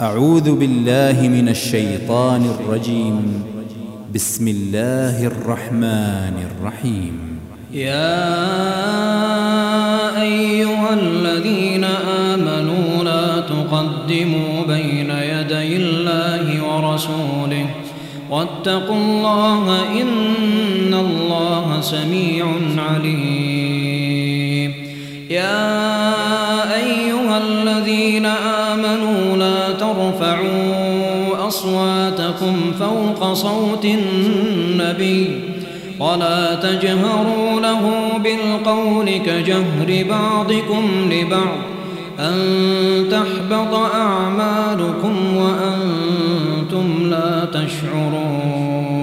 [0.00, 3.44] أعوذ بالله من الشيطان الرجيم.
[4.14, 7.38] بسم الله الرحمن الرحيم.
[7.72, 8.22] يا
[10.22, 11.84] أيها الذين
[12.34, 17.66] آمنوا لا تقدموا بين يدي الله ورسوله.
[18.30, 22.46] واتقوا الله إن الله سميع
[22.78, 24.74] عليم.
[25.30, 25.83] يا
[31.48, 35.40] أصواتكم فوق صوت النبي
[36.00, 41.58] ولا تجهروا له بالقول كجهر بعضكم لبعض
[42.18, 42.34] أن
[43.10, 48.94] تحبط أعمالكم وأنتم لا تشعرون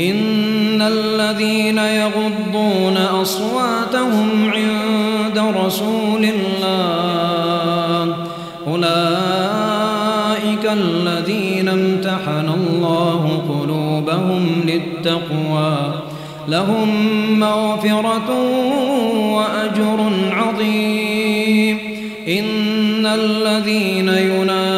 [0.00, 5.97] إن الذين يغضون أصواتهم عند رسول
[11.08, 16.02] الذين امتحن الله قلوبهم للتقوى.
[16.48, 16.88] لهم
[17.40, 18.30] مغفرة
[19.36, 21.78] وأجر عظيم.
[22.28, 24.77] إن الذين ينادونك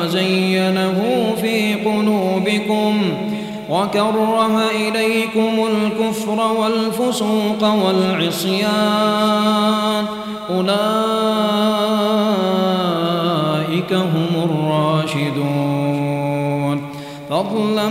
[3.81, 8.71] وكره إليكم الكفر والفسوق والعصيان
[10.49, 10.73] أولئك
[13.93, 15.61] هم الراشدون.
[17.29, 17.87] فضلا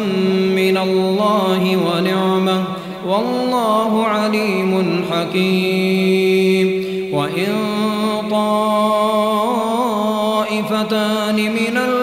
[0.57, 2.65] من الله ونعمة
[3.09, 6.85] والله عليم حكيم.
[7.13, 7.53] وإن
[8.31, 8.97] طائفتان
[11.37, 12.00] من المؤمنين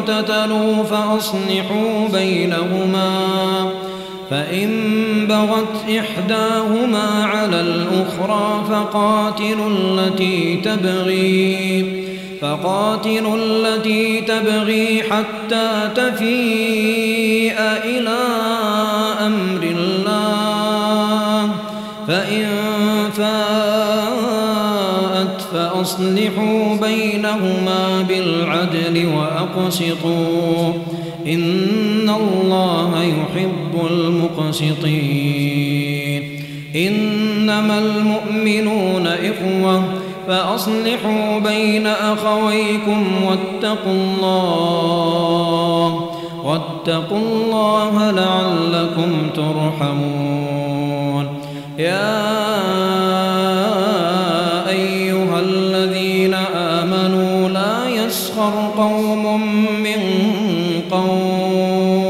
[0.00, 3.72] اقتتلوا فأصلحوا بينهما
[4.30, 4.70] فإن
[5.28, 12.04] بغت إحداهما على الأخرى فقاتلوا التي تبغي
[12.40, 18.18] فقاتلوا التي تبغي حتى تفيء إلى
[25.52, 30.72] فأصلحوا بينهما بالعدل وأقسطوا.
[31.26, 36.22] إن الله يحب المقسطين.
[36.76, 39.82] إنما المؤمنون إخوة
[40.28, 46.10] فأصلحوا بين أخويكم واتقوا الله
[46.44, 51.26] واتقوا الله لعلكم ترحمون.
[51.78, 52.59] يا
[58.40, 59.24] يسخر قوم
[59.82, 60.02] من
[60.90, 62.00] قوم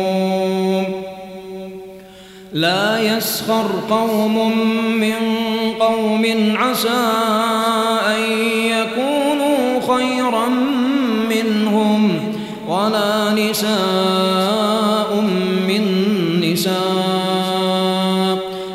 [2.53, 4.59] لا يسخر قوم
[5.01, 5.15] من
[5.81, 6.27] قوم
[6.57, 7.07] عسى
[8.07, 8.23] أن
[8.67, 10.49] يكونوا خيرا
[11.31, 12.33] منهم
[12.69, 15.21] ولا نساء
[15.69, 15.85] من
[16.43, 16.81] نساء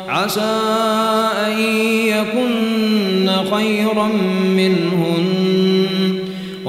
[0.08, 0.60] عسى
[1.46, 1.58] أن
[2.08, 4.35] يكن خيرا منهن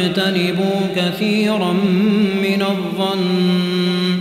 [0.00, 1.72] آمنوا اجتنبوا كثيرا
[2.42, 4.20] من الظن.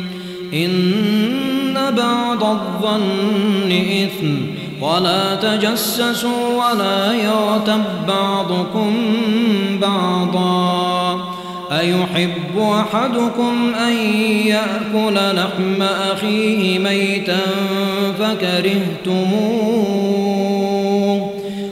[0.54, 4.36] إن بعض الظن إثم.
[4.82, 8.94] ولا تجسسوا ولا يغتب بعضكم
[9.82, 11.16] بعضا.
[11.80, 13.94] أيحب أحدكم أن
[14.46, 17.40] يأكل لحم أخيه ميتا
[18.20, 20.29] فكرهتموه.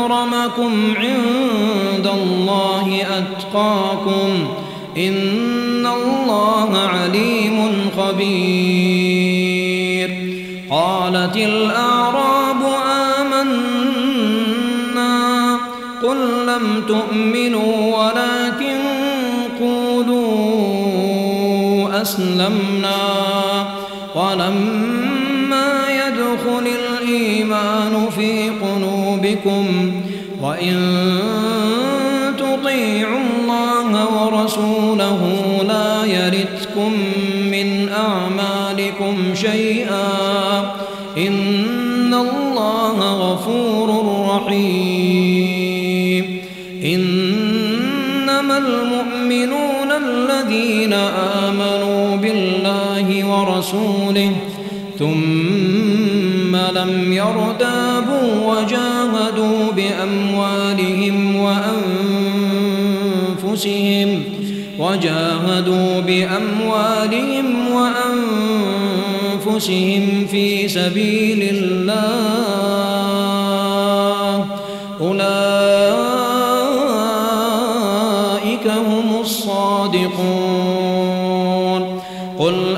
[0.00, 2.86] أكرمكم عند الله
[3.18, 4.48] أتقاكم
[4.96, 9.30] إن الله عليم خبير.
[10.70, 12.62] قالت الأعراب
[13.20, 13.58] آمنا
[16.02, 18.78] قل لم تؤمنوا ولكن
[19.60, 20.30] قولوا
[22.02, 23.00] أسلمنا.
[24.14, 28.29] ولما يدخل الإيمان في
[29.30, 29.92] قلوبكم
[30.42, 30.76] وإن
[32.38, 35.20] تطيعوا الله ورسوله
[35.68, 36.92] لا يردكم
[37.50, 40.60] من أعمالكم شيئا
[41.16, 42.98] إن الله
[43.32, 43.88] غفور
[44.36, 46.24] رحيم
[46.84, 50.92] إنما المؤمنون الذين
[51.42, 54.32] آمنوا بالله ورسوله
[54.98, 55.99] ثم
[56.74, 61.36] لم يرتابوا وجاهدوا بأموالهم
[63.46, 64.22] وأنفسهم
[64.78, 67.70] وجاهدوا بأموالهم
[69.46, 72.60] وأنفسهم في سبيل الله
[75.00, 75.39] أولئك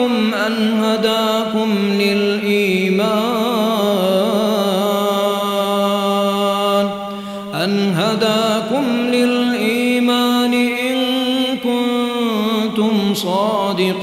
[0.00, 3.30] عليكم أن هداكم للإيمان
[7.54, 10.96] أن هداكم للإيمان إن
[11.56, 14.00] كنتم صادقين.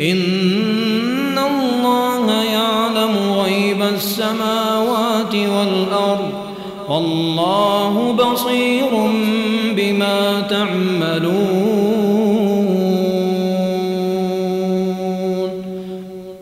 [0.00, 6.32] إن الله يعلم غيب السماوات والأرض
[6.88, 8.90] والله بصير